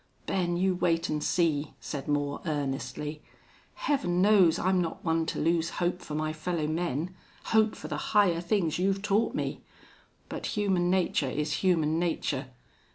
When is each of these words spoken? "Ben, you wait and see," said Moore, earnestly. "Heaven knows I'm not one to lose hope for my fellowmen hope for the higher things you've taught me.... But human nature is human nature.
"Ben, 0.25 0.57
you 0.57 0.73
wait 0.73 1.09
and 1.09 1.23
see," 1.23 1.75
said 1.79 2.07
Moore, 2.07 2.41
earnestly. 2.47 3.21
"Heaven 3.75 4.19
knows 4.19 4.57
I'm 4.57 4.81
not 4.81 5.05
one 5.05 5.27
to 5.27 5.39
lose 5.39 5.69
hope 5.77 6.01
for 6.01 6.15
my 6.15 6.33
fellowmen 6.33 7.13
hope 7.53 7.75
for 7.75 7.87
the 7.87 7.97
higher 8.09 8.41
things 8.41 8.79
you've 8.79 9.03
taught 9.03 9.35
me.... 9.35 9.61
But 10.27 10.47
human 10.57 10.89
nature 10.89 11.29
is 11.29 11.53
human 11.61 11.99
nature. 11.99 12.47